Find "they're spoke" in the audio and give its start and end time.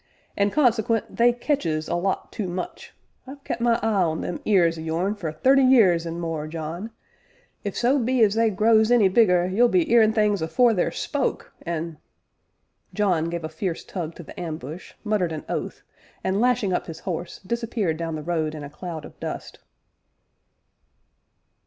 10.73-11.53